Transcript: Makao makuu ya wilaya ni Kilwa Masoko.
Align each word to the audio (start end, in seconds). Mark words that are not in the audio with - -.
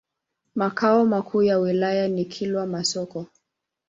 Makao 0.55 1.05
makuu 1.05 1.43
ya 1.43 1.57
wilaya 1.59 2.07
ni 2.07 2.25
Kilwa 2.25 2.67
Masoko. 2.67 3.27